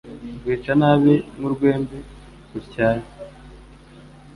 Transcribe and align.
rwica 0.39 0.73
nabi 0.81 1.13
nk’urwembe 1.37 1.97
rutyaye 2.51 3.03